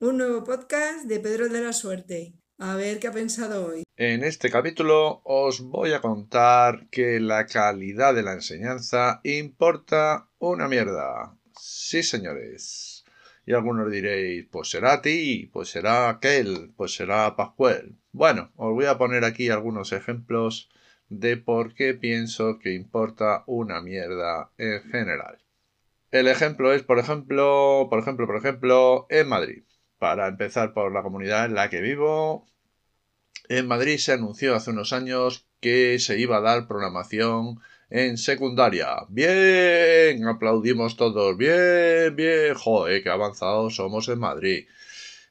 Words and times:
Un 0.00 0.18
nuevo 0.18 0.44
podcast 0.44 1.06
de 1.06 1.18
Pedro 1.18 1.48
de 1.48 1.60
la 1.60 1.72
Suerte. 1.72 2.32
A 2.56 2.76
ver 2.76 3.00
qué 3.00 3.08
ha 3.08 3.12
pensado 3.12 3.66
hoy. 3.66 3.82
En 3.96 4.22
este 4.22 4.48
capítulo 4.48 5.22
os 5.24 5.60
voy 5.60 5.92
a 5.92 6.00
contar 6.00 6.86
que 6.88 7.18
la 7.18 7.46
calidad 7.46 8.14
de 8.14 8.22
la 8.22 8.34
enseñanza 8.34 9.20
importa 9.24 10.28
una 10.38 10.68
mierda. 10.68 11.36
Sí, 11.58 12.04
señores. 12.04 13.04
Y 13.44 13.54
algunos 13.54 13.90
diréis, 13.90 14.46
pues 14.48 14.70
será 14.70 15.02
ti, 15.02 15.50
pues 15.52 15.70
será 15.70 16.10
aquel, 16.10 16.72
pues 16.76 16.94
será 16.94 17.34
Pascual. 17.34 17.96
Bueno, 18.12 18.52
os 18.54 18.72
voy 18.74 18.84
a 18.84 18.98
poner 18.98 19.24
aquí 19.24 19.48
algunos 19.48 19.90
ejemplos 19.90 20.70
de 21.08 21.38
por 21.38 21.74
qué 21.74 21.94
pienso 21.94 22.60
que 22.60 22.72
importa 22.72 23.42
una 23.48 23.82
mierda 23.82 24.52
en 24.58 24.80
general. 24.92 25.42
El 26.12 26.28
ejemplo 26.28 26.72
es, 26.72 26.84
por 26.84 27.00
ejemplo, 27.00 27.88
por 27.90 27.98
ejemplo, 27.98 28.28
por 28.28 28.36
ejemplo, 28.36 29.06
en 29.10 29.28
Madrid. 29.28 29.64
Para 29.98 30.28
empezar 30.28 30.72
por 30.72 30.92
la 30.92 31.02
comunidad 31.02 31.46
en 31.46 31.54
la 31.54 31.68
que 31.70 31.80
vivo, 31.80 32.46
en 33.48 33.66
Madrid 33.66 33.98
se 33.98 34.12
anunció 34.12 34.54
hace 34.54 34.70
unos 34.70 34.92
años 34.92 35.46
que 35.60 35.98
se 35.98 36.18
iba 36.18 36.36
a 36.36 36.40
dar 36.40 36.68
programación 36.68 37.60
en 37.90 38.18
secundaria. 38.18 38.88
Bien, 39.08 40.26
aplaudimos 40.26 40.96
todos. 40.96 41.36
Bien, 41.36 42.14
bien. 42.14 42.54
Joder, 42.54 43.02
qué 43.02 43.08
avanzados 43.10 43.76
somos 43.76 44.08
en 44.08 44.18
Madrid. 44.18 44.66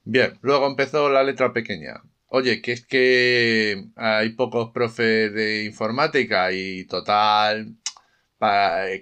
Bien, 0.03 0.38
luego 0.41 0.67
empezó 0.67 1.09
la 1.09 1.23
letra 1.23 1.53
pequeña. 1.53 2.02
Oye, 2.30 2.61
que 2.61 2.73
es 2.73 2.86
que 2.86 3.86
hay 3.95 4.30
pocos 4.31 4.72
profes 4.72 5.34
de 5.34 5.63
informática 5.66 6.52
y 6.52 6.86
total, 6.86 7.75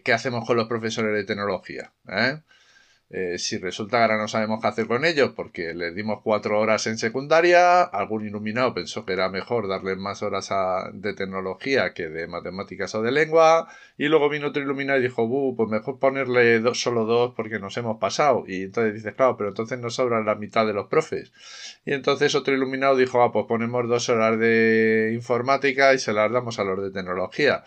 ¿qué 0.03 0.13
hacemos 0.13 0.45
con 0.45 0.57
los 0.57 0.67
profesores 0.67 1.13
de 1.13 1.23
tecnología? 1.23 1.91
¿Eh? 2.07 2.39
Eh, 3.11 3.37
si 3.37 3.59
resulta 3.59 3.97
que 3.97 4.01
ahora 4.01 4.17
no 4.17 4.27
sabemos 4.27 4.59
qué 4.59 4.67
hacer 4.67 4.87
con 4.87 5.05
ellos 5.05 5.31
porque 5.35 5.75
les 5.75 5.93
dimos 5.93 6.21
cuatro 6.23 6.59
horas 6.59 6.87
en 6.87 6.97
secundaria, 6.97 7.83
algún 7.83 8.25
iluminado 8.25 8.73
pensó 8.73 9.05
que 9.05 9.13
era 9.13 9.29
mejor 9.29 9.67
darles 9.67 9.97
más 9.97 10.23
horas 10.23 10.49
de 10.91 11.13
tecnología 11.13 11.93
que 11.93 12.09
de 12.09 12.27
matemáticas 12.27 12.95
o 12.95 13.03
de 13.03 13.11
lengua, 13.11 13.67
y 13.97 14.07
luego 14.07 14.27
vino 14.29 14.47
otro 14.47 14.63
iluminado 14.63 14.99
y 14.99 15.03
dijo, 15.03 15.55
pues 15.55 15.69
mejor 15.69 15.99
ponerle 15.99 16.59
dos, 16.59 16.81
solo 16.81 17.05
dos 17.05 17.33
porque 17.35 17.59
nos 17.59 17.77
hemos 17.77 17.97
pasado. 17.99 18.43
Y 18.47 18.63
entonces 18.63 18.95
dices, 18.95 19.13
claro, 19.13 19.37
pero 19.37 19.49
entonces 19.49 19.79
nos 19.79 19.95
sobran 19.95 20.25
la 20.25 20.35
mitad 20.35 20.65
de 20.65 20.73
los 20.73 20.87
profes. 20.87 21.31
Y 21.85 21.93
entonces 21.93 22.33
otro 22.33 22.55
iluminado 22.55 22.95
dijo, 22.97 23.21
ah, 23.21 23.31
pues 23.31 23.45
ponemos 23.47 23.87
dos 23.87 24.09
horas 24.09 24.39
de 24.39 25.11
informática 25.13 25.93
y 25.93 25.99
se 25.99 26.11
las 26.11 26.31
damos 26.31 26.59
a 26.59 26.63
los 26.63 26.81
de 26.81 26.91
tecnología 26.91 27.63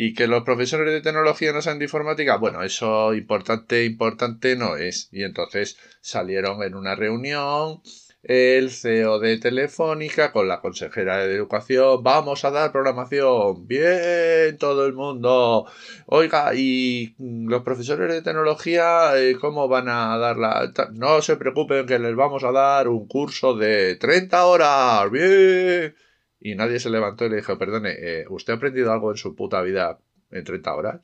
y 0.00 0.14
que 0.14 0.28
los 0.28 0.44
profesores 0.44 0.92
de 0.92 1.00
tecnología 1.00 1.52
no 1.52 1.60
sean 1.60 1.80
de 1.80 1.86
informática, 1.86 2.36
bueno, 2.36 2.62
eso 2.62 3.14
importante, 3.14 3.84
importante 3.84 4.54
no 4.54 4.76
es. 4.76 5.08
Y 5.10 5.24
entonces 5.24 5.76
salieron 6.00 6.62
en 6.62 6.76
una 6.76 6.94
reunión 6.94 7.82
el 8.22 8.70
CEO 8.70 9.18
de 9.18 9.38
Telefónica 9.38 10.30
con 10.30 10.46
la 10.46 10.60
consejera 10.60 11.18
de 11.18 11.34
Educación, 11.34 12.02
vamos 12.04 12.44
a 12.44 12.52
dar 12.52 12.70
programación, 12.70 13.66
bien 13.66 14.56
todo 14.58 14.86
el 14.86 14.92
mundo. 14.92 15.66
Oiga, 16.06 16.54
y 16.54 17.16
los 17.18 17.64
profesores 17.64 18.08
de 18.12 18.22
tecnología, 18.22 19.18
eh, 19.18 19.36
¿cómo 19.40 19.66
van 19.66 19.88
a 19.88 20.16
dar 20.16 20.36
la... 20.36 20.72
No 20.92 21.22
se 21.22 21.36
preocupen 21.36 21.86
que 21.86 21.98
les 21.98 22.14
vamos 22.14 22.44
a 22.44 22.52
dar 22.52 22.86
un 22.86 23.08
curso 23.08 23.56
de 23.56 23.96
30 23.96 24.46
horas, 24.46 25.10
bien. 25.10 25.94
Y 26.40 26.54
nadie 26.54 26.80
se 26.80 26.90
levantó 26.90 27.26
y 27.26 27.30
le 27.30 27.36
dijo, 27.36 27.58
perdone, 27.58 27.94
eh, 27.98 28.26
¿usted 28.28 28.52
ha 28.52 28.56
aprendido 28.56 28.92
algo 28.92 29.10
en 29.10 29.16
su 29.16 29.34
puta 29.34 29.60
vida 29.62 29.98
en 30.30 30.44
30 30.44 30.74
horas? 30.74 31.00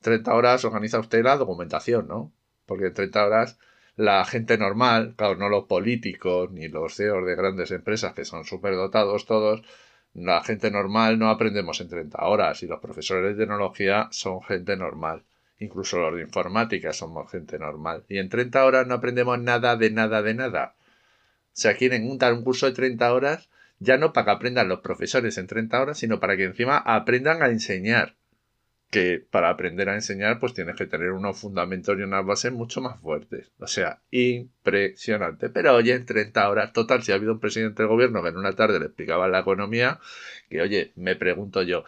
30 0.00 0.34
horas 0.34 0.64
organiza 0.64 0.98
usted 0.98 1.22
la 1.22 1.36
documentación, 1.36 2.08
¿no? 2.08 2.32
Porque 2.66 2.86
en 2.86 2.94
30 2.94 3.26
horas 3.26 3.58
la 3.96 4.24
gente 4.24 4.58
normal, 4.58 5.14
claro, 5.16 5.36
no 5.36 5.48
los 5.48 5.64
políticos 5.64 6.50
ni 6.50 6.68
los 6.68 6.94
CEOs 6.96 7.26
de 7.26 7.36
grandes 7.36 7.70
empresas 7.70 8.12
que 8.14 8.24
son 8.24 8.44
súper 8.44 8.74
dotados 8.74 9.26
todos, 9.26 9.62
la 10.14 10.42
gente 10.42 10.70
normal 10.70 11.18
no 11.18 11.28
aprendemos 11.28 11.80
en 11.80 11.88
30 11.88 12.24
horas 12.24 12.62
y 12.62 12.66
los 12.66 12.80
profesores 12.80 13.36
de 13.36 13.44
tecnología 13.44 14.08
son 14.10 14.42
gente 14.42 14.76
normal. 14.76 15.24
Incluso 15.58 15.98
los 15.98 16.14
de 16.14 16.22
informática 16.22 16.92
somos 16.92 17.30
gente 17.30 17.58
normal. 17.58 18.04
Y 18.08 18.18
en 18.18 18.28
30 18.28 18.64
horas 18.64 18.86
no 18.86 18.94
aprendemos 18.94 19.38
nada 19.40 19.76
de 19.76 19.90
nada 19.90 20.22
de 20.22 20.34
nada. 20.34 20.74
O 20.78 21.56
sea, 21.56 21.76
quieren 21.76 22.18
dar 22.18 22.32
un 22.34 22.44
curso 22.44 22.66
de 22.66 22.72
30 22.72 23.12
horas 23.12 23.48
ya 23.78 23.96
no 23.98 24.12
para 24.12 24.26
que 24.26 24.30
aprendan 24.32 24.68
los 24.68 24.80
profesores 24.80 25.38
en 25.38 25.46
30 25.46 25.80
horas, 25.80 25.98
sino 25.98 26.20
para 26.20 26.36
que 26.36 26.44
encima 26.44 26.78
aprendan 26.78 27.42
a 27.42 27.48
enseñar. 27.48 28.16
Que 28.90 29.24
para 29.28 29.50
aprender 29.50 29.88
a 29.88 29.94
enseñar, 29.94 30.38
pues 30.38 30.54
tienes 30.54 30.76
que 30.76 30.86
tener 30.86 31.10
unos 31.10 31.38
fundamentos 31.38 31.98
y 31.98 32.02
unas 32.02 32.24
bases 32.24 32.52
mucho 32.52 32.80
más 32.80 33.00
fuertes. 33.00 33.50
O 33.58 33.66
sea, 33.66 34.00
impresionante. 34.10 35.48
Pero 35.50 35.74
oye, 35.74 35.94
en 35.94 36.06
30 36.06 36.48
horas, 36.48 36.72
total, 36.72 37.02
si 37.02 37.10
ha 37.10 37.16
habido 37.16 37.32
un 37.32 37.40
presidente 37.40 37.82
del 37.82 37.90
gobierno 37.90 38.22
que 38.22 38.28
en 38.28 38.36
una 38.36 38.52
tarde 38.52 38.78
le 38.78 38.86
explicaba 38.86 39.26
la 39.28 39.40
economía, 39.40 39.98
que 40.48 40.62
oye, 40.62 40.92
me 40.94 41.16
pregunto 41.16 41.62
yo, 41.62 41.84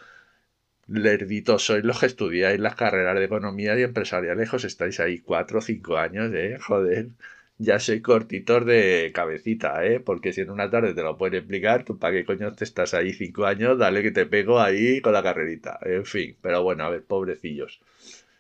lerditos 0.89 1.65
sois 1.65 1.85
los 1.85 2.01
que 2.01 2.07
estudiáis 2.07 2.61
las 2.61 2.75
carreras 2.75 3.17
de 3.17 3.25
economía 3.25 3.79
y 3.79 3.83
empresariales, 3.83 4.53
os 4.53 4.65
estáis 4.65 4.99
ahí 5.01 5.21
cuatro 5.21 5.59
o 5.59 5.63
cinco 5.63 5.99
años, 5.99 6.33
eh, 6.35 6.59
joder 6.61 7.11
ya 7.59 7.79
soy 7.79 8.03
cortitor 8.03 8.65
de 8.65 9.11
cabecita, 9.15 9.85
¿eh? 9.87 10.01
Porque 10.01 10.33
si 10.33 10.43
en 10.43 10.51
una 10.51 10.71
tarde 10.71 10.95
te 10.95 11.03
lo 11.03 11.17
pueden 11.17 11.39
explicar, 11.41 11.85
tú 11.85 11.99
para 11.99 12.15
qué 12.15 12.25
coño 12.25 12.53
te 12.53 12.65
estás 12.65 12.95
ahí 12.95 13.13
cinco 13.13 13.47
años, 13.47 13.79
dale 13.79 14.03
que 14.03 14.11
te 14.11 14.27
pego 14.27 14.61
ahí 14.61 15.01
con 15.01 15.13
la 15.13 15.23
carrerita. 15.23 15.79
En 15.83 16.05
fin, 16.05 16.37
pero 16.43 16.63
bueno, 16.63 16.85
a 16.85 16.91
ver, 16.91 17.05
pobrecillos. 17.05 17.81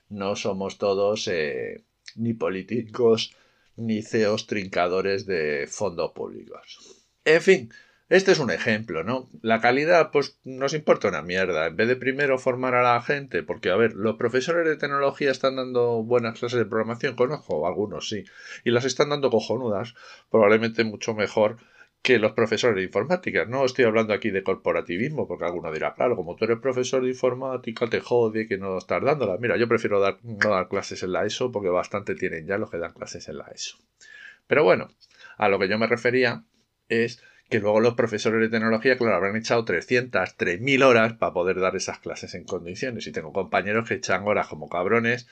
No 0.08 0.36
somos 0.36 0.78
todos 0.78 1.28
eh, 1.28 1.82
ni 2.16 2.34
políticos 2.34 3.34
ni 3.76 4.02
CEOs 4.02 4.46
trincadores 4.46 5.26
de 5.26 5.66
fondos 5.68 6.12
públicos. 6.12 6.78
En 7.24 7.42
fin, 7.42 7.70
este 8.08 8.32
es 8.32 8.38
un 8.38 8.50
ejemplo, 8.50 9.02
¿no? 9.02 9.28
La 9.42 9.60
calidad, 9.60 10.10
pues 10.12 10.38
nos 10.44 10.74
importa 10.74 11.08
una 11.08 11.22
mierda. 11.22 11.66
En 11.66 11.76
vez 11.76 11.88
de 11.88 11.96
primero 11.96 12.38
formar 12.38 12.74
a 12.74 12.82
la 12.82 13.02
gente, 13.02 13.42
porque, 13.42 13.70
a 13.70 13.76
ver, 13.76 13.94
los 13.94 14.16
profesores 14.16 14.64
de 14.66 14.76
tecnología 14.76 15.30
están 15.30 15.56
dando 15.56 16.02
buenas 16.02 16.38
clases 16.38 16.58
de 16.58 16.66
programación, 16.66 17.16
conozco 17.16 17.66
algunos, 17.66 18.08
sí, 18.08 18.24
y 18.64 18.70
las 18.70 18.84
están 18.84 19.08
dando 19.08 19.30
cojonudas, 19.30 19.94
probablemente 20.30 20.84
mucho 20.84 21.14
mejor 21.14 21.58
que 22.06 22.20
los 22.20 22.32
profesores 22.34 22.76
de 22.76 22.84
informática. 22.84 23.46
No 23.46 23.64
estoy 23.64 23.84
hablando 23.84 24.14
aquí 24.14 24.30
de 24.30 24.44
corporativismo, 24.44 25.26
porque 25.26 25.44
alguno 25.44 25.72
dirá, 25.72 25.94
claro, 25.94 26.14
como 26.14 26.36
tú 26.36 26.44
eres 26.44 26.60
profesor 26.60 27.02
de 27.02 27.08
informática, 27.08 27.88
te 27.88 27.98
jode 27.98 28.46
que 28.46 28.58
no 28.58 28.78
estás 28.78 29.02
dándola. 29.02 29.36
Mira, 29.38 29.56
yo 29.56 29.66
prefiero 29.66 29.98
dar, 29.98 30.18
no 30.22 30.50
dar 30.50 30.68
clases 30.68 31.02
en 31.02 31.10
la 31.10 31.26
ESO, 31.26 31.50
porque 31.50 31.68
bastante 31.68 32.14
tienen 32.14 32.46
ya 32.46 32.58
los 32.58 32.70
que 32.70 32.78
dan 32.78 32.92
clases 32.92 33.28
en 33.28 33.38
la 33.38 33.48
ESO. 33.52 33.78
Pero 34.46 34.62
bueno, 34.62 34.88
a 35.36 35.48
lo 35.48 35.58
que 35.58 35.68
yo 35.68 35.78
me 35.78 35.88
refería 35.88 36.44
es 36.88 37.20
que 37.48 37.60
luego 37.60 37.80
los 37.80 37.94
profesores 37.94 38.40
de 38.40 38.48
tecnología, 38.48 38.96
claro, 38.96 39.16
habrán 39.16 39.36
echado 39.36 39.64
300, 39.64 40.36
3000 40.36 40.82
horas 40.82 41.12
para 41.14 41.32
poder 41.32 41.60
dar 41.60 41.76
esas 41.76 41.98
clases 42.00 42.34
en 42.34 42.44
condiciones. 42.44 43.06
Y 43.06 43.12
tengo 43.12 43.32
compañeros 43.32 43.88
que 43.88 43.94
echan 43.94 44.26
horas 44.26 44.48
como 44.48 44.68
cabrones 44.68 45.28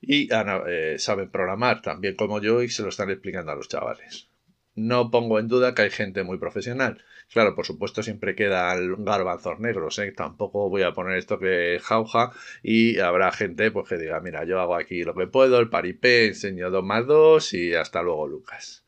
y 0.00 0.28
eh, 0.32 0.96
saben 0.98 1.30
programar 1.30 1.82
también 1.82 2.16
como 2.16 2.40
yo 2.40 2.62
y 2.62 2.68
se 2.68 2.82
lo 2.82 2.88
están 2.88 3.10
explicando 3.10 3.52
a 3.52 3.56
los 3.56 3.68
chavales. 3.68 4.28
No 4.74 5.10
pongo 5.10 5.38
en 5.38 5.46
duda 5.46 5.74
que 5.74 5.82
hay 5.82 5.90
gente 5.90 6.24
muy 6.24 6.38
profesional. 6.38 7.04
Claro, 7.32 7.54
por 7.54 7.64
supuesto 7.64 8.02
siempre 8.02 8.34
quedan 8.34 9.04
garbanzos 9.04 9.60
negros, 9.60 9.98
¿eh? 10.00 10.12
Tampoco 10.12 10.68
voy 10.68 10.82
a 10.82 10.92
poner 10.92 11.16
esto 11.16 11.38
que 11.38 11.78
jauja 11.80 12.32
y 12.62 12.98
habrá 12.98 13.30
gente 13.32 13.70
pues 13.70 13.88
que 13.88 13.96
diga, 13.96 14.20
mira, 14.20 14.44
yo 14.44 14.60
hago 14.60 14.74
aquí 14.74 15.04
lo 15.04 15.14
que 15.14 15.28
puedo, 15.28 15.58
el 15.60 15.70
paripé, 15.70 16.26
enseño 16.26 16.70
2 16.70 16.84
más 16.84 17.06
2 17.06 17.54
y 17.54 17.74
hasta 17.74 18.02
luego 18.02 18.26
Lucas. 18.26 18.83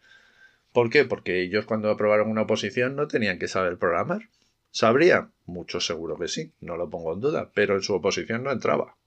¿Por 0.76 0.90
qué? 0.90 1.06
Porque 1.06 1.40
ellos 1.40 1.64
cuando 1.64 1.90
aprobaron 1.90 2.28
una 2.28 2.42
oposición 2.42 2.96
no 2.96 3.08
tenían 3.08 3.38
que 3.38 3.48
saber 3.48 3.78
programar. 3.78 4.28
¿Sabrían? 4.70 5.32
Mucho 5.46 5.80
seguro 5.80 6.18
que 6.18 6.28
sí, 6.28 6.52
no 6.60 6.76
lo 6.76 6.90
pongo 6.90 7.14
en 7.14 7.20
duda, 7.20 7.50
pero 7.54 7.76
en 7.76 7.80
su 7.80 7.94
oposición 7.94 8.44
no 8.44 8.52
entraba. 8.52 8.98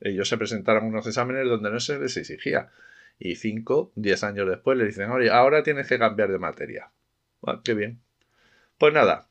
Ellos 0.00 0.28
se 0.28 0.38
presentaron 0.38 0.84
unos 0.84 1.04
exámenes 1.04 1.48
donde 1.48 1.72
no 1.72 1.80
se 1.80 1.98
les 1.98 2.16
exigía. 2.16 2.70
Y 3.18 3.34
cinco, 3.34 3.90
diez 3.96 4.22
años 4.22 4.48
después 4.48 4.78
le 4.78 4.84
dicen, 4.84 5.10
oye, 5.10 5.28
ahora 5.28 5.64
tienes 5.64 5.88
que 5.88 5.98
cambiar 5.98 6.30
de 6.30 6.38
materia. 6.38 6.92
Ah, 7.44 7.60
qué 7.64 7.74
bien. 7.74 8.00
Pues 8.78 8.94
nada, 8.94 9.28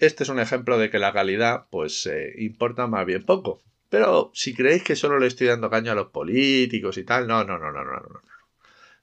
este 0.00 0.24
es 0.24 0.28
un 0.28 0.40
ejemplo 0.40 0.76
de 0.76 0.90
que 0.90 0.98
la 0.98 1.14
calidad, 1.14 1.64
pues, 1.70 2.04
eh, 2.08 2.34
importa 2.36 2.88
más 2.88 3.06
bien 3.06 3.24
poco. 3.24 3.62
Pero 3.88 4.32
si 4.34 4.54
creéis 4.54 4.82
que 4.84 4.96
solo 4.96 5.18
le 5.18 5.28
estoy 5.28 5.46
dando 5.46 5.70
caño 5.70 5.92
a 5.92 5.94
los 5.94 6.08
políticos 6.08 6.98
y 6.98 7.04
tal, 7.04 7.26
no, 7.26 7.42
no, 7.42 7.58
no, 7.58 7.72
no, 7.72 7.84
no, 7.84 7.92
no, 7.92 8.00
no. 8.00 8.20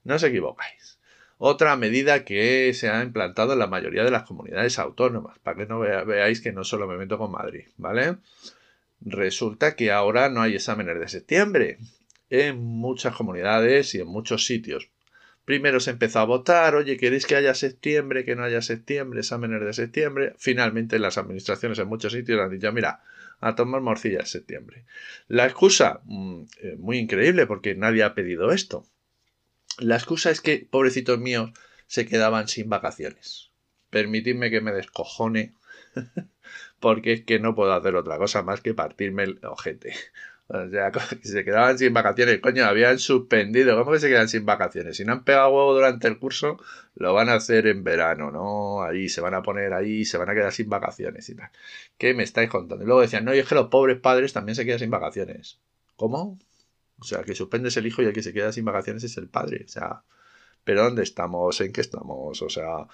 No 0.03 0.13
os 0.13 0.21
equivocáis. 0.21 0.99
Otra 1.37 1.75
medida 1.75 2.23
que 2.23 2.73
se 2.73 2.89
ha 2.89 3.03
implantado 3.03 3.53
en 3.53 3.59
la 3.59 3.67
mayoría 3.67 4.03
de 4.03 4.11
las 4.11 4.23
comunidades 4.23 4.79
autónomas, 4.79 5.37
para 5.39 5.57
que 5.57 5.65
no 5.65 5.79
veáis 5.79 6.41
que 6.41 6.53
no 6.53 6.63
solo 6.63 6.87
me 6.87 6.97
meto 6.97 7.17
con 7.17 7.31
Madrid, 7.31 7.65
¿vale? 7.77 8.17
Resulta 9.01 9.75
que 9.75 9.91
ahora 9.91 10.29
no 10.29 10.41
hay 10.41 10.55
exámenes 10.55 10.99
de 10.99 11.09
septiembre 11.09 11.77
en 12.29 12.57
muchas 12.57 13.15
comunidades 13.15 13.93
y 13.95 13.99
en 13.99 14.07
muchos 14.07 14.45
sitios. 14.45 14.89
Primero 15.43 15.79
se 15.79 15.91
empezó 15.91 16.19
a 16.19 16.25
votar, 16.25 16.73
oye, 16.73 16.97
¿queréis 16.97 17.27
que 17.27 17.35
haya 17.35 17.53
septiembre, 17.53 18.25
que 18.25 18.35
no 18.35 18.43
haya 18.43 18.61
septiembre, 18.61 19.19
exámenes 19.19 19.61
de 19.61 19.73
septiembre? 19.73 20.33
Finalmente 20.37 20.97
las 20.97 21.17
administraciones 21.19 21.77
en 21.77 21.87
muchos 21.87 22.13
sitios 22.13 22.39
han 22.39 22.49
dicho, 22.49 22.71
mira, 22.71 23.03
a 23.41 23.55
tomar 23.55 23.81
morcilla 23.81 24.21
en 24.21 24.25
septiembre. 24.25 24.85
La 25.27 25.45
excusa, 25.45 26.01
mm, 26.05 26.43
eh, 26.61 26.75
muy 26.79 26.97
increíble 26.97 27.45
porque 27.45 27.75
nadie 27.75 28.03
ha 28.03 28.15
pedido 28.15 28.51
esto. 28.51 28.87
La 29.79 29.95
excusa 29.95 30.31
es 30.31 30.41
que, 30.41 30.67
pobrecitos 30.69 31.19
míos, 31.19 31.51
se 31.87 32.05
quedaban 32.05 32.47
sin 32.47 32.69
vacaciones. 32.69 33.51
Permitidme 33.89 34.49
que 34.49 34.61
me 34.61 34.71
descojone, 34.71 35.53
porque 36.79 37.13
es 37.13 37.25
que 37.25 37.39
no 37.39 37.55
puedo 37.55 37.73
hacer 37.73 37.95
otra 37.95 38.17
cosa 38.17 38.41
más 38.41 38.61
que 38.61 38.73
partirme 38.73 39.23
el 39.23 39.39
ojete. 39.45 39.93
O 40.47 40.69
sea, 40.69 40.91
se 41.23 41.43
quedaban 41.43 41.77
sin 41.77 41.93
vacaciones, 41.93 42.39
coño, 42.39 42.65
habían 42.65 42.99
suspendido. 42.99 43.77
¿Cómo 43.77 43.91
que 43.91 43.99
se 43.99 44.09
quedan 44.09 44.29
sin 44.29 44.45
vacaciones? 44.45 44.97
Si 44.97 45.03
no 45.03 45.13
han 45.13 45.23
pegado 45.23 45.49
huevo 45.49 45.73
durante 45.73 46.07
el 46.07 46.19
curso, 46.19 46.57
lo 46.95 47.13
van 47.13 47.29
a 47.29 47.35
hacer 47.35 47.67
en 47.67 47.83
verano, 47.83 48.31
¿no? 48.31 48.83
Ahí 48.83 49.09
se 49.09 49.21
van 49.21 49.33
a 49.33 49.41
poner 49.41 49.73
ahí, 49.73 50.05
se 50.05 50.17
van 50.17 50.29
a 50.29 50.33
quedar 50.35 50.51
sin 50.53 50.69
vacaciones 50.69 51.27
y 51.29 51.35
tal. 51.35 51.49
¿Qué 51.97 52.13
me 52.13 52.23
estáis 52.23 52.49
contando? 52.49 52.83
Y 52.83 52.87
luego 52.87 53.01
decían, 53.01 53.25
no, 53.25 53.33
y 53.33 53.39
es 53.39 53.47
que 53.47 53.55
los 53.55 53.67
pobres 53.69 53.99
padres 53.99 54.33
también 54.33 54.55
se 54.55 54.65
quedan 54.65 54.79
sin 54.79 54.91
vacaciones. 54.91 55.59
¿Cómo? 55.95 56.37
O 56.99 57.03
sea, 57.03 57.23
que 57.23 57.35
suspendes 57.35 57.77
el 57.77 57.87
hijo 57.87 58.01
y 58.01 58.05
el 58.05 58.13
que 58.13 58.23
se 58.23 58.33
queda 58.33 58.51
sin 58.51 58.65
vacaciones 58.65 59.03
es 59.03 59.17
el 59.17 59.27
padre. 59.27 59.63
O 59.65 59.69
sea, 59.69 60.03
¿pero 60.63 60.83
dónde 60.83 61.03
estamos? 61.03 61.61
¿En 61.61 61.73
qué 61.73 61.81
estamos? 61.81 62.41
O 62.41 62.49
sea, 62.49 62.87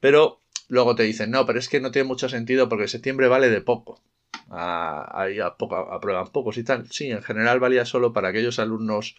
pero 0.00 0.40
luego 0.68 0.94
te 0.94 1.04
dicen, 1.04 1.30
no, 1.30 1.46
pero 1.46 1.58
es 1.58 1.68
que 1.68 1.80
no 1.80 1.90
tiene 1.90 2.08
mucho 2.08 2.28
sentido 2.28 2.68
porque 2.68 2.88
septiembre 2.88 3.28
vale 3.28 3.50
de 3.50 3.60
poco 3.60 4.02
ahí 4.50 5.38
aprueban 5.40 6.28
pocos 6.28 6.58
y 6.58 6.64
tal. 6.64 6.90
Sí, 6.90 7.10
en 7.10 7.22
general 7.22 7.60
valía 7.60 7.84
solo 7.84 8.12
para 8.12 8.28
aquellos 8.28 8.58
alumnos 8.58 9.16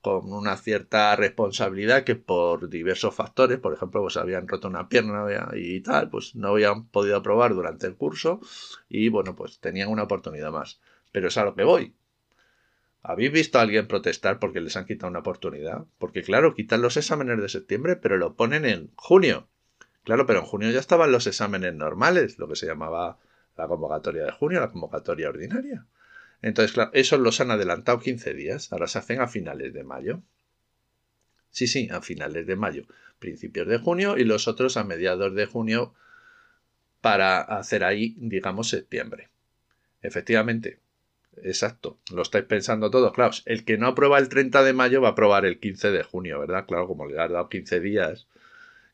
con 0.00 0.32
una 0.32 0.56
cierta 0.56 1.14
responsabilidad 1.16 2.04
que 2.04 2.16
por 2.16 2.70
diversos 2.70 3.14
factores, 3.14 3.58
por 3.58 3.74
ejemplo, 3.74 4.00
pues 4.00 4.16
habían 4.16 4.48
roto 4.48 4.68
una 4.68 4.88
pierna 4.88 5.26
y 5.54 5.80
tal, 5.82 6.08
pues 6.08 6.34
no 6.34 6.48
habían 6.48 6.86
podido 6.86 7.16
aprobar 7.16 7.54
durante 7.54 7.86
el 7.86 7.96
curso 7.96 8.40
y 8.88 9.08
bueno, 9.10 9.36
pues 9.36 9.58
tenían 9.60 9.88
una 9.90 10.04
oportunidad 10.04 10.50
más. 10.52 10.80
Pero 11.12 11.28
es 11.28 11.36
a 11.36 11.44
lo 11.44 11.54
que 11.54 11.64
voy. 11.64 11.94
¿Habéis 13.02 13.32
visto 13.32 13.58
a 13.58 13.62
alguien 13.62 13.88
protestar 13.88 14.38
porque 14.38 14.60
les 14.60 14.76
han 14.76 14.84
quitado 14.84 15.10
una 15.10 15.20
oportunidad? 15.20 15.86
Porque 15.98 16.22
claro, 16.22 16.54
quitan 16.54 16.82
los 16.82 16.96
exámenes 16.96 17.40
de 17.40 17.48
septiembre, 17.48 17.96
pero 17.96 18.18
lo 18.18 18.34
ponen 18.36 18.66
en 18.66 18.90
junio. 18.96 19.48
Claro, 20.04 20.26
pero 20.26 20.40
en 20.40 20.44
junio 20.44 20.70
ya 20.70 20.80
estaban 20.80 21.12
los 21.12 21.26
exámenes 21.26 21.74
normales, 21.74 22.38
lo 22.38 22.48
que 22.48 22.56
se 22.56 22.66
llamaba 22.66 23.18
la 23.56 23.68
convocatoria 23.68 24.24
de 24.24 24.32
junio, 24.32 24.60
la 24.60 24.70
convocatoria 24.70 25.28
ordinaria. 25.28 25.86
Entonces, 26.42 26.72
claro, 26.72 26.90
esos 26.94 27.20
los 27.20 27.40
han 27.40 27.50
adelantado 27.50 28.00
15 28.00 28.34
días, 28.34 28.72
ahora 28.72 28.86
se 28.86 28.98
hacen 28.98 29.20
a 29.20 29.28
finales 29.28 29.72
de 29.72 29.84
mayo. 29.84 30.22
Sí, 31.50 31.66
sí, 31.66 31.88
a 31.90 32.00
finales 32.00 32.46
de 32.46 32.56
mayo, 32.56 32.84
principios 33.18 33.66
de 33.66 33.78
junio 33.78 34.16
y 34.16 34.24
los 34.24 34.46
otros 34.46 34.76
a 34.76 34.84
mediados 34.84 35.34
de 35.34 35.46
junio 35.46 35.94
para 37.00 37.40
hacer 37.40 37.84
ahí, 37.84 38.14
digamos, 38.18 38.68
septiembre. 38.68 39.28
Efectivamente, 40.02 40.80
exacto, 41.42 41.98
lo 42.12 42.22
estáis 42.22 42.44
pensando 42.44 42.90
todos, 42.90 43.12
claro, 43.12 43.32
el 43.46 43.64
que 43.64 43.78
no 43.78 43.88
aprueba 43.88 44.18
el 44.18 44.28
30 44.28 44.62
de 44.62 44.72
mayo 44.72 45.00
va 45.00 45.08
a 45.08 45.12
aprobar 45.12 45.44
el 45.44 45.58
15 45.58 45.90
de 45.90 46.02
junio, 46.02 46.40
¿verdad? 46.40 46.66
Claro, 46.66 46.86
como 46.86 47.06
le 47.06 47.20
ha 47.20 47.28
dado 47.28 47.48
15 47.48 47.80
días, 47.80 48.26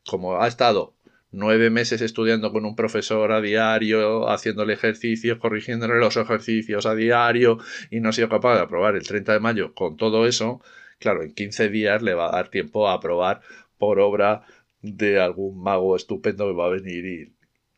como 0.05 0.41
ha 0.41 0.47
estado 0.47 0.93
nueve 1.31 1.69
meses 1.69 2.01
estudiando 2.01 2.51
con 2.51 2.65
un 2.65 2.75
profesor 2.75 3.31
a 3.31 3.41
diario, 3.41 4.29
haciéndole 4.29 4.73
ejercicios, 4.73 5.37
corrigiéndole 5.37 5.97
los 5.99 6.17
ejercicios 6.17 6.85
a 6.85 6.95
diario 6.95 7.59
y 7.91 7.99
no 7.99 8.09
ha 8.09 8.13
sido 8.13 8.29
capaz 8.29 8.55
de 8.55 8.61
aprobar 8.61 8.95
el 8.95 9.05
30 9.05 9.33
de 9.33 9.39
mayo 9.39 9.73
con 9.73 9.97
todo 9.97 10.25
eso, 10.25 10.61
claro, 10.99 11.23
en 11.23 11.33
15 11.33 11.69
días 11.69 12.01
le 12.01 12.13
va 12.13 12.29
a 12.29 12.31
dar 12.31 12.49
tiempo 12.49 12.87
a 12.87 12.93
aprobar 12.93 13.41
por 13.77 13.99
obra 13.99 14.43
de 14.81 15.19
algún 15.19 15.61
mago 15.61 15.95
estupendo 15.95 16.47
que 16.47 16.53
va 16.53 16.65
a 16.67 16.69
venir 16.69 17.05
y 17.05 17.33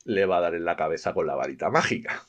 le 0.05 0.25
va 0.25 0.37
a 0.37 0.41
dar 0.41 0.55
en 0.55 0.65
la 0.65 0.75
cabeza 0.75 1.13
con 1.13 1.27
la 1.27 1.35
varita 1.35 1.69
mágica. 1.69 2.23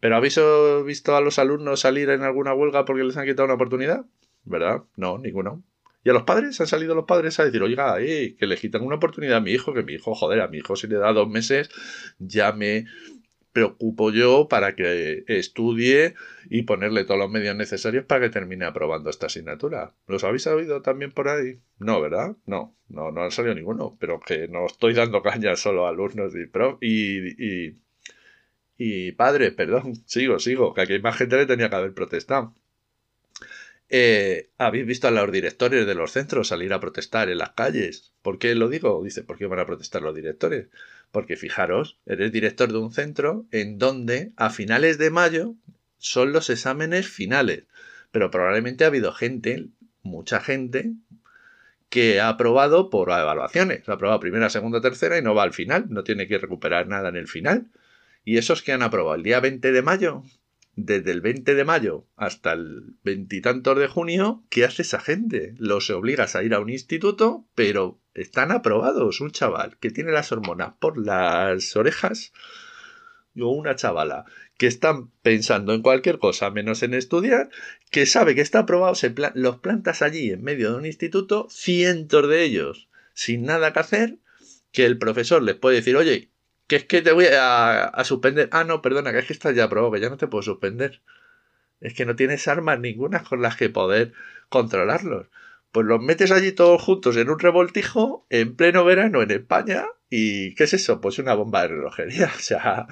¿Pero 0.00 0.16
habéis 0.16 0.38
visto 0.84 1.16
a 1.16 1.20
los 1.20 1.38
alumnos 1.38 1.80
salir 1.80 2.10
en 2.10 2.22
alguna 2.22 2.54
huelga 2.54 2.84
porque 2.84 3.04
les 3.04 3.16
han 3.16 3.26
quitado 3.26 3.44
una 3.44 3.54
oportunidad? 3.54 4.06
¿Verdad? 4.44 4.84
No, 4.96 5.18
ninguno. 5.18 5.62
Y 6.04 6.10
a 6.10 6.12
los 6.12 6.22
padres 6.22 6.60
han 6.60 6.66
salido 6.66 6.94
los 6.94 7.04
padres 7.04 7.38
a 7.40 7.44
decir, 7.44 7.62
oiga, 7.62 8.00
eh, 8.00 8.36
que 8.38 8.46
le 8.46 8.56
quitan 8.56 8.82
una 8.82 8.96
oportunidad 8.96 9.38
a 9.38 9.40
mi 9.40 9.50
hijo, 9.50 9.74
que 9.74 9.82
mi 9.82 9.94
hijo, 9.94 10.14
joder, 10.14 10.40
a 10.40 10.48
mi 10.48 10.58
hijo 10.58 10.76
si 10.76 10.86
le 10.86 10.96
da 10.96 11.12
dos 11.12 11.28
meses, 11.28 11.70
ya 12.18 12.52
me 12.52 12.86
preocupo 13.52 14.12
yo 14.12 14.46
para 14.48 14.76
que 14.76 15.24
estudie 15.26 16.14
y 16.48 16.62
ponerle 16.62 17.04
todos 17.04 17.18
los 17.18 17.30
medios 17.30 17.56
necesarios 17.56 18.04
para 18.04 18.20
que 18.20 18.30
termine 18.30 18.64
aprobando 18.64 19.10
esta 19.10 19.26
asignatura. 19.26 19.94
¿Los 20.06 20.22
habéis 20.22 20.46
oído 20.46 20.80
también 20.80 21.10
por 21.10 21.28
ahí? 21.28 21.58
No, 21.78 22.00
¿verdad? 22.00 22.36
No, 22.46 22.76
no, 22.88 23.10
no 23.10 23.22
han 23.22 23.32
salido 23.32 23.54
ninguno, 23.54 23.96
pero 23.98 24.20
que 24.20 24.46
no 24.46 24.66
estoy 24.66 24.94
dando 24.94 25.22
caña 25.22 25.56
solo 25.56 25.86
a 25.86 25.90
alumnos 25.90 26.34
y, 26.36 26.46
prof 26.46 26.78
y, 26.80 27.44
y, 27.44 27.78
y 28.78 29.12
padre, 29.12 29.52
perdón, 29.52 29.94
sigo, 30.06 30.38
sigo, 30.38 30.72
que 30.72 30.82
aquí 30.82 30.94
hay 30.94 31.02
más 31.02 31.16
gente 31.16 31.36
le 31.36 31.46
tenía 31.46 31.68
que 31.68 31.76
haber 31.76 31.94
protestado. 31.94 32.54
Eh, 33.90 34.50
¿Habéis 34.58 34.86
visto 34.86 35.08
a 35.08 35.10
los 35.10 35.32
directores 35.32 35.86
de 35.86 35.94
los 35.94 36.12
centros 36.12 36.48
salir 36.48 36.72
a 36.72 36.80
protestar 36.80 37.30
en 37.30 37.38
las 37.38 37.50
calles? 37.50 38.12
¿Por 38.22 38.38
qué 38.38 38.54
lo 38.54 38.68
digo? 38.68 39.02
Dice, 39.02 39.22
¿por 39.24 39.38
qué 39.38 39.46
van 39.46 39.60
a 39.60 39.66
protestar 39.66 40.02
los 40.02 40.14
directores? 40.14 40.68
Porque 41.10 41.36
fijaros, 41.36 41.98
eres 42.06 42.30
director 42.30 42.70
de 42.70 42.78
un 42.78 42.92
centro 42.92 43.46
en 43.50 43.78
donde 43.78 44.32
a 44.36 44.50
finales 44.50 44.98
de 44.98 45.10
mayo 45.10 45.54
son 45.96 46.32
los 46.32 46.50
exámenes 46.50 47.08
finales. 47.08 47.64
Pero 48.10 48.30
probablemente 48.30 48.84
ha 48.84 48.88
habido 48.88 49.12
gente, 49.12 49.68
mucha 50.02 50.40
gente, 50.40 50.92
que 51.88 52.20
ha 52.20 52.28
aprobado 52.28 52.90
por 52.90 53.10
evaluaciones. 53.10 53.88
Ha 53.88 53.94
aprobado 53.94 54.20
primera, 54.20 54.50
segunda, 54.50 54.80
tercera 54.82 55.18
y 55.18 55.22
no 55.22 55.34
va 55.34 55.44
al 55.44 55.54
final. 55.54 55.86
No 55.88 56.04
tiene 56.04 56.28
que 56.28 56.38
recuperar 56.38 56.88
nada 56.88 57.08
en 57.08 57.16
el 57.16 57.28
final. 57.28 57.68
Y 58.28 58.36
esos 58.36 58.60
que 58.60 58.72
han 58.72 58.82
aprobado 58.82 59.14
el 59.14 59.22
día 59.22 59.40
20 59.40 59.72
de 59.72 59.80
mayo, 59.80 60.22
desde 60.76 61.12
el 61.12 61.22
20 61.22 61.54
de 61.54 61.64
mayo 61.64 62.04
hasta 62.14 62.52
el 62.52 62.98
veintitantos 63.02 63.78
de 63.78 63.88
junio, 63.88 64.44
¿qué 64.50 64.66
hace 64.66 64.82
esa 64.82 65.00
gente? 65.00 65.54
Los 65.56 65.88
obligas 65.88 66.36
a 66.36 66.42
ir 66.42 66.52
a 66.52 66.60
un 66.60 66.68
instituto, 66.68 67.46
pero 67.54 67.98
están 68.12 68.52
aprobados. 68.52 69.22
Un 69.22 69.30
chaval 69.30 69.78
que 69.78 69.90
tiene 69.90 70.12
las 70.12 70.30
hormonas 70.30 70.74
por 70.78 70.98
las 70.98 71.74
orejas 71.74 72.34
o 73.40 73.48
una 73.48 73.76
chavala 73.76 74.26
que 74.58 74.66
están 74.66 75.10
pensando 75.22 75.72
en 75.72 75.80
cualquier 75.80 76.18
cosa 76.18 76.50
menos 76.50 76.82
en 76.82 76.92
estudiar, 76.92 77.48
que 77.90 78.04
sabe 78.04 78.34
que 78.34 78.42
está 78.42 78.58
aprobado, 78.58 78.92
los 79.36 79.56
plantas 79.60 80.02
allí 80.02 80.32
en 80.32 80.42
medio 80.42 80.72
de 80.72 80.76
un 80.76 80.84
instituto, 80.84 81.46
cientos 81.48 82.28
de 82.28 82.44
ellos, 82.44 82.90
sin 83.14 83.44
nada 83.44 83.72
que 83.72 83.80
hacer, 83.80 84.18
que 84.70 84.84
el 84.84 84.98
profesor 84.98 85.42
les 85.42 85.54
puede 85.54 85.76
decir, 85.76 85.96
oye, 85.96 86.30
que 86.68 86.76
es 86.76 86.84
que 86.84 87.02
te 87.02 87.12
voy 87.12 87.26
a, 87.32 87.92
suspender. 88.04 88.48
Ah, 88.52 88.62
no, 88.62 88.82
perdona, 88.82 89.10
que 89.12 89.18
es 89.18 89.26
que 89.26 89.32
estás 89.32 89.56
ya 89.56 89.64
aprobado, 89.64 89.92
que 89.92 90.00
ya 90.00 90.10
no 90.10 90.18
te 90.18 90.28
puedo 90.28 90.42
suspender. 90.42 91.00
Es 91.80 91.94
que 91.94 92.06
no 92.06 92.14
tienes 92.14 92.46
armas 92.46 92.78
ninguna 92.78 93.22
con 93.24 93.42
las 93.42 93.56
que 93.56 93.70
poder 93.70 94.12
controlarlos. 94.50 95.28
Pues 95.72 95.86
los 95.86 96.00
metes 96.02 96.30
allí 96.30 96.52
todos 96.52 96.82
juntos 96.82 97.16
en 97.16 97.30
un 97.30 97.38
revoltijo 97.38 98.26
en 98.30 98.54
pleno 98.56 98.84
verano 98.84 99.22
en 99.22 99.30
España 99.30 99.86
y 100.10 100.54
¿qué 100.54 100.64
es 100.64 100.74
eso? 100.74 101.00
Pues 101.00 101.18
una 101.18 101.34
bomba 101.34 101.62
de 101.62 101.68
relojería. 101.68 102.30
O 102.36 102.40
sea, 102.40 102.86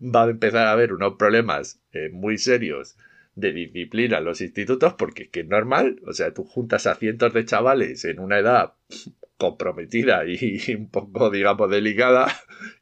va 0.00 0.24
a 0.24 0.30
empezar 0.30 0.66
a 0.66 0.72
haber 0.72 0.92
unos 0.92 1.14
problemas 1.14 1.80
eh, 1.92 2.10
muy 2.12 2.38
serios 2.38 2.96
de 3.34 3.52
disciplina 3.52 4.18
en 4.18 4.24
los 4.24 4.42
institutos 4.42 4.94
porque 4.94 5.24
es 5.24 5.28
que 5.30 5.40
es 5.40 5.48
normal. 5.48 6.02
O 6.06 6.12
sea, 6.12 6.34
tú 6.34 6.44
juntas 6.44 6.86
a 6.86 6.96
cientos 6.96 7.32
de 7.32 7.46
chavales 7.46 8.04
en 8.04 8.18
una 8.20 8.38
edad 8.38 8.74
comprometida 9.36 10.24
y 10.26 10.74
un 10.74 10.88
poco, 10.90 11.30
digamos, 11.30 11.70
delicada 11.70 12.26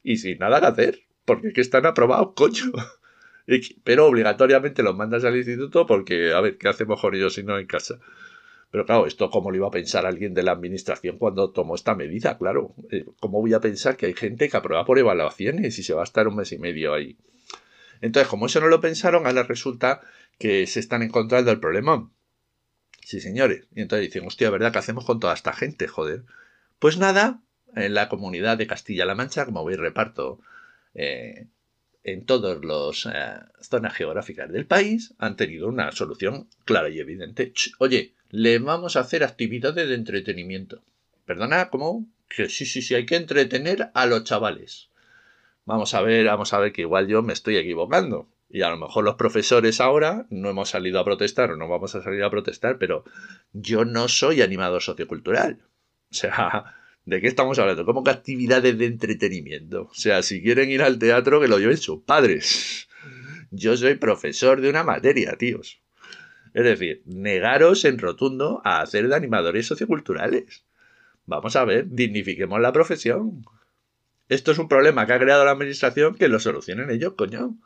y 0.02 0.18
sin 0.18 0.38
nada 0.38 0.60
que 0.60 0.66
hacer, 0.66 1.00
porque 1.24 1.48
es 1.48 1.54
que 1.54 1.60
están 1.60 1.86
aprobados, 1.86 2.32
coño. 2.34 2.72
Pero 3.84 4.06
obligatoriamente 4.06 4.82
los 4.82 4.96
mandas 4.96 5.24
al 5.24 5.36
instituto 5.36 5.86
porque, 5.86 6.32
a 6.32 6.40
ver, 6.40 6.56
¿qué 6.56 6.68
hacemos 6.68 7.00
con 7.00 7.14
ellos 7.14 7.34
si 7.34 7.42
no 7.42 7.58
en 7.58 7.66
casa? 7.66 7.98
Pero 8.70 8.86
claro, 8.86 9.06
esto 9.06 9.30
cómo 9.30 9.50
lo 9.50 9.56
iba 9.56 9.66
a 9.66 9.72
pensar 9.72 10.06
alguien 10.06 10.32
de 10.32 10.44
la 10.44 10.52
administración 10.52 11.18
cuando 11.18 11.50
tomó 11.50 11.74
esta 11.74 11.96
medida, 11.96 12.38
claro. 12.38 12.74
Eh, 12.90 13.04
¿Cómo 13.18 13.40
voy 13.40 13.52
a 13.54 13.60
pensar 13.60 13.96
que 13.96 14.06
hay 14.06 14.14
gente 14.14 14.48
que 14.48 14.56
aprueba 14.56 14.84
por 14.84 14.98
evaluaciones 14.98 15.78
y 15.78 15.82
se 15.82 15.94
va 15.94 16.02
a 16.02 16.04
estar 16.04 16.28
un 16.28 16.36
mes 16.36 16.52
y 16.52 16.58
medio 16.58 16.94
ahí? 16.94 17.16
Entonces, 18.00 18.28
como 18.28 18.46
eso 18.46 18.60
no 18.60 18.68
lo 18.68 18.80
pensaron, 18.80 19.26
ahora 19.26 19.42
resulta 19.42 20.00
que 20.38 20.66
se 20.66 20.80
están 20.80 21.02
encontrando 21.02 21.50
el 21.50 21.58
problema. 21.58 22.10
Sí, 23.00 23.20
señores. 23.20 23.66
Y 23.74 23.82
entonces 23.82 24.08
dicen, 24.08 24.26
hostia, 24.26 24.50
¿verdad? 24.50 24.72
¿Qué 24.72 24.78
hacemos 24.78 25.04
con 25.04 25.20
toda 25.20 25.34
esta 25.34 25.52
gente? 25.52 25.88
Joder. 25.88 26.24
Pues 26.78 26.98
nada, 26.98 27.40
en 27.74 27.94
la 27.94 28.08
comunidad 28.08 28.58
de 28.58 28.66
Castilla-La 28.66 29.14
Mancha, 29.14 29.44
como 29.44 29.64
veis, 29.64 29.78
reparto 29.78 30.40
eh, 30.94 31.46
en 32.02 32.24
todas 32.24 32.64
las 32.64 33.06
eh, 33.06 33.40
zonas 33.60 33.94
geográficas 33.94 34.50
del 34.50 34.66
país, 34.66 35.14
han 35.18 35.36
tenido 35.36 35.68
una 35.68 35.92
solución 35.92 36.48
clara 36.64 36.88
y 36.88 37.00
evidente. 37.00 37.52
oye, 37.78 38.14
le 38.30 38.58
vamos 38.58 38.96
a 38.96 39.00
hacer 39.00 39.24
actividades 39.24 39.88
de 39.88 39.94
entretenimiento. 39.94 40.82
Perdona, 41.26 41.68
¿cómo? 41.70 42.06
Que 42.28 42.48
sí, 42.48 42.64
sí, 42.64 42.82
sí, 42.82 42.94
hay 42.94 43.06
que 43.06 43.16
entretener 43.16 43.90
a 43.94 44.06
los 44.06 44.24
chavales. 44.24 44.88
Vamos 45.64 45.94
a 45.94 46.02
ver, 46.02 46.26
vamos 46.26 46.52
a 46.52 46.58
ver 46.58 46.72
que 46.72 46.82
igual 46.82 47.06
yo 47.06 47.22
me 47.22 47.32
estoy 47.32 47.56
equivocando. 47.56 48.28
Y 48.52 48.62
a 48.62 48.70
lo 48.70 48.76
mejor 48.76 49.04
los 49.04 49.14
profesores 49.14 49.80
ahora 49.80 50.26
no 50.28 50.50
hemos 50.50 50.70
salido 50.70 50.98
a 50.98 51.04
protestar 51.04 51.52
o 51.52 51.56
no 51.56 51.68
vamos 51.68 51.94
a 51.94 52.02
salir 52.02 52.24
a 52.24 52.30
protestar, 52.30 52.78
pero 52.78 53.04
yo 53.52 53.84
no 53.84 54.08
soy 54.08 54.42
animador 54.42 54.82
sociocultural. 54.82 55.60
O 56.10 56.14
sea, 56.14 56.64
¿de 57.04 57.20
qué 57.20 57.28
estamos 57.28 57.60
hablando? 57.60 57.84
¿Cómo 57.84 58.02
que 58.02 58.10
actividades 58.10 58.76
de 58.76 58.86
entretenimiento? 58.86 59.82
O 59.82 59.94
sea, 59.94 60.22
si 60.22 60.42
quieren 60.42 60.68
ir 60.68 60.82
al 60.82 60.98
teatro, 60.98 61.40
que 61.40 61.46
lo 61.46 61.60
lleven 61.60 61.76
sus 61.76 62.02
padres. 62.02 62.88
Yo 63.52 63.76
soy 63.76 63.94
profesor 63.94 64.60
de 64.60 64.68
una 64.68 64.82
materia, 64.82 65.36
tíos. 65.36 65.80
Es 66.52 66.64
decir, 66.64 67.02
negaros 67.06 67.84
en 67.84 67.98
rotundo 67.98 68.60
a 68.64 68.80
hacer 68.80 69.06
de 69.06 69.14
animadores 69.14 69.66
socioculturales. 69.66 70.64
Vamos 71.26 71.54
a 71.54 71.64
ver, 71.64 71.88
dignifiquemos 71.88 72.60
la 72.60 72.72
profesión. 72.72 73.44
Esto 74.28 74.50
es 74.50 74.58
un 74.58 74.68
problema 74.68 75.06
que 75.06 75.12
ha 75.12 75.20
creado 75.20 75.44
la 75.44 75.52
administración, 75.52 76.16
que 76.16 76.28
lo 76.28 76.40
solucionen 76.40 76.90
ellos, 76.90 77.14
coño. 77.16 77.56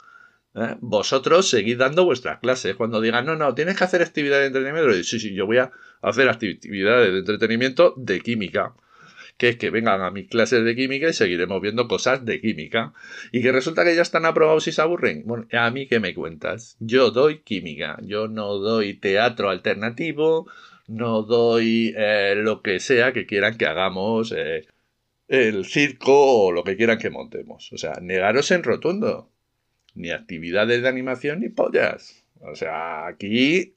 ¿Eh? 0.55 0.77
Vosotros 0.81 1.49
seguid 1.49 1.79
dando 1.79 2.05
vuestras 2.05 2.39
clases. 2.39 2.77
Cuando 2.77 3.01
digan, 3.01 3.27
no, 3.27 3.37
no, 3.37 3.55
tienes 3.55 3.77
que 3.77 3.85
hacer 3.85 4.03
actividades 4.03 4.43
de 4.43 4.59
entretenimiento, 4.59 5.03
sí, 5.03 5.19
sí, 5.19 5.35
yo 5.35 5.47
voy 5.47 5.59
a 5.59 5.73
hacer 6.01 6.29
actividades 6.29 7.13
de 7.13 7.19
entretenimiento 7.19 7.95
de 7.97 8.21
química. 8.21 8.75
Que 9.37 9.49
es 9.49 9.57
que 9.57 9.71
vengan 9.71 10.01
a 10.01 10.13
mis 10.13 10.29
clases 10.29 10.65
de 10.65 10.77
química 10.77 11.09
y 11.09 11.13
seguiremos 11.13 11.61
viendo 11.61 11.89
cosas 11.89 12.25
de 12.25 12.41
química. 12.41 12.93
Y 13.33 13.43
que 13.43 13.51
resulta 13.51 13.85
que 13.85 13.97
ya 13.97 14.03
están 14.03 14.27
aprobados 14.27 14.69
y 14.69 14.73
se 14.73 14.81
aburren. 14.81 15.25
Bueno, 15.27 15.49
a 15.53 15.71
mí 15.73 15.89
qué 15.89 15.99
me 15.99 16.15
cuentas. 16.15 16.77
Yo 16.79 17.11
doy 17.11 17.41
química, 17.41 17.99
yo 18.03 18.29
no 18.29 18.59
doy 18.59 18.95
teatro 18.95 19.51
alternativo, 19.51 20.49
no 20.87 21.23
doy 21.23 21.93
eh, 21.97 22.35
lo 22.37 22.63
que 22.63 22.79
sea 22.79 23.13
que 23.13 23.27
quieran 23.27 23.59
que 23.59 23.67
hagamos, 23.67 24.33
eh, 24.37 24.69
el 25.27 25.65
circo 25.65 26.45
o 26.45 26.53
lo 26.53 26.63
que 26.63 26.77
quieran 26.77 26.99
que 26.99 27.11
montemos. 27.11 27.73
O 27.73 27.79
sea, 27.79 27.95
negaros 28.01 28.53
en 28.53 28.63
rotundo 28.63 29.34
ni 29.95 30.11
actividades 30.11 30.83
de 30.83 30.89
animación 30.89 31.41
ni 31.41 31.49
pollas. 31.49 32.25
O 32.41 32.55
sea, 32.57 33.07
aquí 33.07 33.75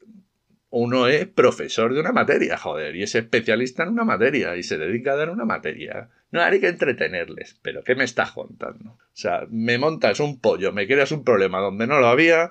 uno 0.70 1.08
es 1.08 1.28
profesor 1.28 1.94
de 1.94 2.02
una 2.02 2.12
materia, 2.12 2.58
joder, 2.58 2.96
y 2.96 3.04
es 3.04 3.16
especialista 3.16 3.84
en 3.84 3.90
una 3.90 4.04
materia 4.04 4.56
y 4.58 4.64
se 4.64 4.78
dedica 4.78 5.14
a 5.14 5.16
dar 5.16 5.30
una 5.30 5.46
materia. 5.46 6.10
No 6.32 6.42
hay 6.42 6.60
que 6.60 6.68
entretenerles, 6.68 7.58
pero 7.62 7.84
¿qué 7.84 7.96
me 7.96 8.04
estás 8.04 8.32
contando? 8.32 8.92
O 8.92 9.00
sea, 9.14 9.48
me 9.50 9.78
montas 9.78 10.20
un 10.20 10.40
pollo, 10.40 10.74
me 10.74 10.86
creas 10.86 11.12
un 11.12 11.24
problema 11.24 11.60
donde 11.60 11.88
no 11.88 12.00
lo 12.00 12.08
había 12.08 12.50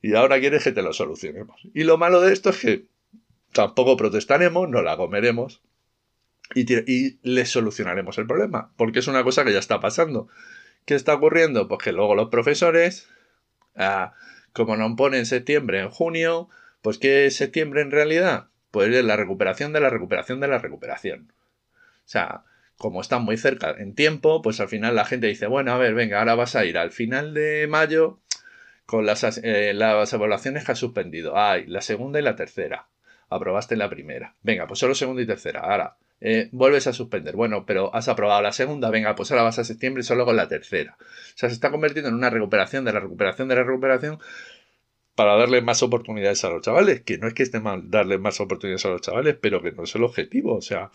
y 0.00 0.14
ahora 0.14 0.40
quieres 0.40 0.64
que 0.64 0.72
te 0.72 0.82
lo 0.82 0.92
solucionemos. 0.92 1.62
Y 1.72 1.84
lo 1.84 1.98
malo 1.98 2.20
de 2.20 2.32
esto 2.32 2.50
es 2.50 2.58
que 2.58 2.86
tampoco 3.52 3.96
protestaremos, 3.96 4.68
no 4.68 4.82
la 4.82 4.96
comeremos 4.96 5.62
y, 6.54 6.66
y 6.90 7.20
les 7.22 7.50
solucionaremos 7.50 8.18
el 8.18 8.26
problema, 8.26 8.72
porque 8.76 8.98
es 8.98 9.06
una 9.06 9.22
cosa 9.22 9.44
que 9.44 9.52
ya 9.52 9.60
está 9.60 9.78
pasando. 9.78 10.28
¿Qué 10.84 10.94
está 10.94 11.14
ocurriendo? 11.14 11.68
Pues 11.68 11.82
que 11.82 11.92
luego 11.92 12.14
los 12.14 12.28
profesores, 12.28 13.08
ah, 13.76 14.14
como 14.52 14.76
no 14.76 14.96
ponen 14.96 15.26
septiembre 15.26 15.80
en 15.80 15.90
junio, 15.90 16.48
pues 16.82 16.98
¿qué 16.98 17.26
es 17.26 17.36
septiembre 17.36 17.82
en 17.82 17.90
realidad? 17.90 18.48
Pues 18.70 18.92
es 18.94 19.04
la 19.04 19.16
recuperación 19.16 19.72
de 19.72 19.80
la 19.80 19.90
recuperación 19.90 20.40
de 20.40 20.48
la 20.48 20.58
recuperación. 20.58 21.32
O 22.04 22.08
sea, 22.08 22.42
como 22.76 23.00
están 23.00 23.22
muy 23.22 23.36
cerca 23.36 23.70
en 23.78 23.94
tiempo, 23.94 24.42
pues 24.42 24.60
al 24.60 24.68
final 24.68 24.96
la 24.96 25.04
gente 25.04 25.28
dice, 25.28 25.46
bueno, 25.46 25.72
a 25.72 25.78
ver, 25.78 25.94
venga, 25.94 26.18
ahora 26.18 26.34
vas 26.34 26.56
a 26.56 26.64
ir 26.64 26.76
al 26.78 26.90
final 26.90 27.32
de 27.32 27.66
mayo 27.68 28.20
con 28.86 29.06
las, 29.06 29.22
eh, 29.42 29.72
las 29.74 30.12
evaluaciones 30.12 30.64
que 30.64 30.72
has 30.72 30.78
suspendido. 30.78 31.38
Ay, 31.38 31.64
la 31.66 31.80
segunda 31.80 32.18
y 32.18 32.22
la 32.22 32.34
tercera. 32.34 32.88
Aprobaste 33.28 33.76
la 33.76 33.88
primera. 33.88 34.34
Venga, 34.42 34.66
pues 34.66 34.80
solo 34.80 34.94
segunda 34.94 35.22
y 35.22 35.26
tercera. 35.26 35.60
Ahora, 35.60 35.96
eh, 36.24 36.48
vuelves 36.52 36.86
a 36.86 36.92
suspender. 36.92 37.34
Bueno, 37.34 37.66
pero 37.66 37.92
has 37.92 38.06
aprobado 38.06 38.40
la 38.42 38.52
segunda, 38.52 38.90
venga, 38.90 39.16
pues 39.16 39.32
ahora 39.32 39.42
vas 39.42 39.58
a 39.58 39.64
septiembre 39.64 40.02
y 40.02 40.04
solo 40.04 40.24
con 40.24 40.36
la 40.36 40.46
tercera. 40.46 40.96
O 41.00 41.04
sea, 41.34 41.48
se 41.48 41.54
está 41.54 41.72
convirtiendo 41.72 42.10
en 42.10 42.14
una 42.14 42.30
recuperación 42.30 42.84
de 42.84 42.92
la 42.92 43.00
recuperación 43.00 43.48
de 43.48 43.56
la 43.56 43.64
recuperación 43.64 44.20
para 45.16 45.34
darle 45.34 45.62
más 45.62 45.82
oportunidades 45.82 46.44
a 46.44 46.50
los 46.50 46.62
chavales. 46.62 47.00
Que 47.00 47.18
no 47.18 47.26
es 47.26 47.34
que 47.34 47.42
esté 47.42 47.58
mal 47.58 47.90
darle 47.90 48.18
más 48.18 48.40
oportunidades 48.40 48.86
a 48.86 48.90
los 48.90 49.00
chavales, 49.00 49.36
pero 49.40 49.62
que 49.62 49.72
no 49.72 49.82
es 49.82 49.94
el 49.96 50.04
objetivo. 50.04 50.54
O 50.54 50.62
sea, 50.62 50.92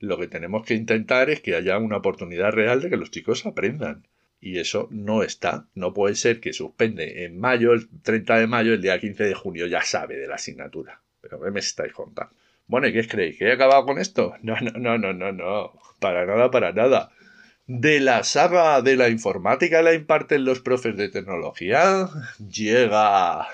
lo 0.00 0.18
que 0.18 0.26
tenemos 0.26 0.66
que 0.66 0.74
intentar 0.74 1.30
es 1.30 1.40
que 1.40 1.54
haya 1.54 1.78
una 1.78 1.98
oportunidad 1.98 2.50
real 2.50 2.82
de 2.82 2.90
que 2.90 2.96
los 2.96 3.12
chicos 3.12 3.46
aprendan. 3.46 4.08
Y 4.40 4.58
eso 4.58 4.88
no 4.90 5.22
está. 5.22 5.68
No 5.74 5.94
puede 5.94 6.16
ser 6.16 6.40
que 6.40 6.52
suspende 6.52 7.24
en 7.24 7.38
mayo, 7.38 7.72
el 7.72 7.88
30 8.02 8.38
de 8.38 8.46
mayo, 8.48 8.74
el 8.74 8.82
día 8.82 8.98
15 8.98 9.22
de 9.22 9.34
junio 9.34 9.68
ya 9.68 9.82
sabe 9.82 10.16
de 10.16 10.26
la 10.26 10.34
asignatura. 10.34 11.02
Pero 11.20 11.40
¿qué 11.40 11.52
me 11.52 11.60
estáis 11.60 11.92
contando? 11.92 12.34
Bueno, 12.70 12.86
¿y 12.86 12.92
qué 12.92 13.04
creéis? 13.08 13.36
¿Que 13.36 13.48
he 13.48 13.52
acabado 13.52 13.84
con 13.84 13.98
esto? 13.98 14.34
No, 14.42 14.54
no, 14.60 14.70
no, 14.78 14.96
no, 14.96 15.12
no, 15.12 15.32
no. 15.32 15.72
Para 15.98 16.24
nada, 16.24 16.52
para 16.52 16.72
nada. 16.72 17.10
De 17.66 17.98
la 17.98 18.22
saga 18.22 18.80
de 18.80 18.94
la 18.96 19.08
informática 19.08 19.82
la 19.82 19.92
imparten 19.92 20.44
los 20.44 20.60
profes 20.60 20.96
de 20.96 21.08
tecnología. 21.08 22.08
Llega 22.38 23.48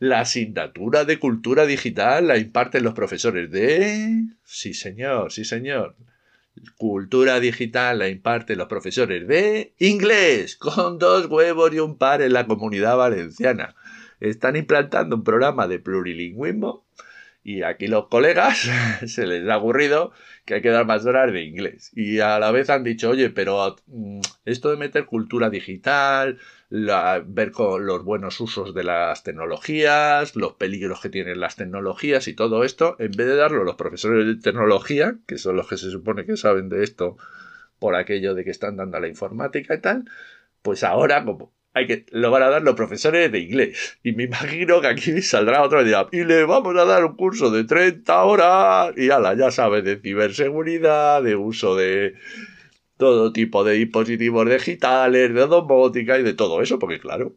la 0.00 0.20
asignatura 0.20 1.04
de 1.04 1.20
cultura 1.20 1.64
digital 1.64 2.26
la 2.26 2.38
imparten 2.38 2.82
los 2.82 2.94
profesores 2.94 3.52
de... 3.52 4.24
Sí, 4.44 4.74
señor, 4.74 5.30
sí, 5.30 5.44
señor. 5.44 5.94
Cultura 6.76 7.38
digital 7.38 8.00
la 8.00 8.08
imparten 8.08 8.58
los 8.58 8.66
profesores 8.66 9.28
de 9.28 9.74
inglés, 9.78 10.56
con 10.56 10.98
dos 10.98 11.26
huevos 11.26 11.72
y 11.72 11.78
un 11.78 11.96
par 11.96 12.20
en 12.20 12.32
la 12.32 12.46
comunidad 12.48 12.96
valenciana. 12.96 13.76
Están 14.18 14.56
implantando 14.56 15.14
un 15.14 15.22
programa 15.22 15.68
de 15.68 15.78
plurilingüismo 15.78 16.84
y 17.42 17.62
aquí 17.62 17.86
los 17.86 18.08
colegas 18.08 18.68
se 19.06 19.26
les 19.26 19.48
ha 19.48 19.56
ocurrido 19.56 20.12
que 20.44 20.54
hay 20.54 20.62
que 20.62 20.70
dar 20.70 20.86
más 20.86 21.06
horas 21.06 21.32
de 21.32 21.42
inglés. 21.42 21.90
Y 21.94 22.20
a 22.20 22.38
la 22.38 22.50
vez 22.50 22.70
han 22.70 22.84
dicho, 22.84 23.10
oye, 23.10 23.30
pero 23.30 23.76
mm, 23.86 24.20
esto 24.44 24.70
de 24.70 24.76
meter 24.76 25.06
cultura 25.06 25.50
digital, 25.50 26.38
ver 26.70 27.50
con 27.52 27.86
los 27.86 28.04
buenos 28.04 28.40
usos 28.40 28.74
de 28.74 28.84
las 28.84 29.22
tecnologías, 29.22 30.36
los 30.36 30.54
peligros 30.54 31.00
que 31.00 31.08
tienen 31.08 31.40
las 31.40 31.56
tecnologías 31.56 32.28
y 32.28 32.34
todo 32.34 32.64
esto, 32.64 32.96
en 32.98 33.12
vez 33.12 33.26
de 33.26 33.36
darlo 33.36 33.64
los 33.64 33.76
profesores 33.76 34.26
de 34.26 34.36
tecnología, 34.36 35.16
que 35.26 35.38
son 35.38 35.56
los 35.56 35.68
que 35.68 35.78
se 35.78 35.90
supone 35.90 36.26
que 36.26 36.36
saben 36.36 36.68
de 36.68 36.84
esto 36.84 37.16
por 37.78 37.96
aquello 37.96 38.34
de 38.34 38.44
que 38.44 38.50
están 38.50 38.76
dando 38.76 38.98
a 38.98 39.00
la 39.00 39.08
informática 39.08 39.74
y 39.74 39.80
tal, 39.80 40.04
pues 40.62 40.84
ahora, 40.84 41.24
como 41.24 41.52
hay 41.72 41.86
que, 41.86 42.06
lo 42.10 42.30
van 42.30 42.42
a 42.42 42.50
dar 42.50 42.62
los 42.62 42.74
profesores 42.74 43.30
de 43.30 43.38
inglés. 43.38 43.98
Y 44.02 44.12
me 44.12 44.24
imagino 44.24 44.80
que 44.80 44.88
aquí 44.88 45.22
saldrá 45.22 45.62
otro 45.62 45.84
día. 45.84 46.06
Y 46.12 46.24
le 46.24 46.44
vamos 46.44 46.76
a 46.76 46.84
dar 46.84 47.04
un 47.04 47.16
curso 47.16 47.50
de 47.50 47.64
30 47.64 48.24
horas. 48.24 48.92
Y 48.96 49.10
ala, 49.10 49.34
ya 49.34 49.50
sabes, 49.50 49.84
de 49.84 50.00
ciberseguridad, 50.00 51.22
de 51.22 51.36
uso 51.36 51.76
de 51.76 52.14
todo 52.96 53.32
tipo 53.32 53.64
de 53.64 53.74
dispositivos 53.74 54.48
digitales, 54.48 55.32
de 55.32 55.46
domótica 55.46 56.18
y 56.18 56.22
de 56.22 56.34
todo 56.34 56.60
eso. 56.60 56.78
Porque 56.78 56.98
claro, 56.98 57.36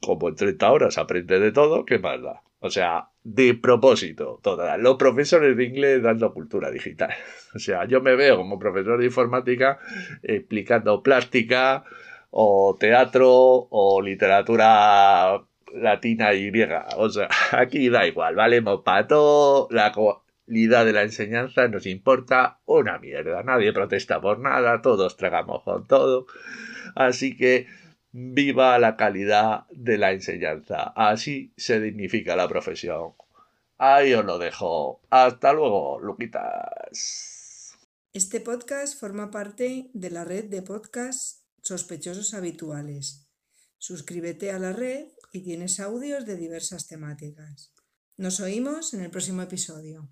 como 0.00 0.28
en 0.28 0.34
30 0.34 0.70
horas 0.70 0.98
aprende 0.98 1.38
de 1.38 1.52
todo, 1.52 1.84
¿qué 1.84 1.98
más 1.98 2.20
da? 2.22 2.42
O 2.58 2.70
sea, 2.70 3.08
de 3.24 3.54
propósito, 3.54 4.38
todas 4.42 4.78
los 4.78 4.96
profesores 4.96 5.56
de 5.56 5.64
inglés 5.64 6.02
dando 6.02 6.32
cultura 6.32 6.70
digital. 6.70 7.10
O 7.52 7.58
sea, 7.58 7.84
yo 7.84 8.00
me 8.00 8.14
veo 8.14 8.36
como 8.36 8.60
profesor 8.60 9.00
de 9.00 9.06
informática 9.06 9.80
explicando 10.22 11.02
plástica, 11.02 11.82
o 12.30 12.76
teatro 12.78 13.28
o 13.70 14.00
literatura 14.02 15.42
latina 15.74 16.32
y 16.34 16.50
griega. 16.50 16.86
O 16.96 17.08
sea, 17.08 17.28
aquí 17.52 17.88
da 17.88 18.06
igual, 18.06 18.34
valemos 18.34 18.82
para 18.82 19.06
la 19.70 19.92
calidad 20.46 20.84
de 20.84 20.92
la 20.92 21.02
enseñanza 21.02 21.68
nos 21.68 21.86
importa 21.86 22.60
una 22.66 22.98
mierda, 22.98 23.42
nadie 23.42 23.72
protesta 23.72 24.20
por 24.20 24.40
nada, 24.40 24.82
todos 24.82 25.16
tragamos 25.16 25.62
con 25.62 25.86
todo. 25.86 26.26
Así 26.94 27.36
que 27.36 27.66
viva 28.12 28.78
la 28.78 28.96
calidad 28.96 29.66
de 29.70 29.98
la 29.98 30.12
enseñanza, 30.12 30.92
así 30.96 31.52
se 31.56 31.80
dignifica 31.80 32.36
la 32.36 32.48
profesión. 32.48 33.12
Ahí 33.78 34.12
os 34.12 34.24
lo 34.26 34.38
dejo. 34.38 35.00
Hasta 35.08 35.54
luego, 35.54 36.00
Luquitas. 36.00 37.78
Este 38.12 38.40
podcast 38.40 38.98
forma 38.98 39.30
parte 39.30 39.88
de 39.94 40.10
la 40.10 40.24
red 40.24 40.46
de 40.46 40.60
podcasts 40.60 41.39
sospechosos 41.62 42.34
habituales. 42.34 43.28
Suscríbete 43.78 44.50
a 44.50 44.58
la 44.58 44.72
red 44.72 45.06
y 45.32 45.42
tienes 45.42 45.80
audios 45.80 46.26
de 46.26 46.36
diversas 46.36 46.86
temáticas. 46.86 47.72
Nos 48.16 48.40
oímos 48.40 48.92
en 48.94 49.00
el 49.00 49.10
próximo 49.10 49.42
episodio. 49.42 50.10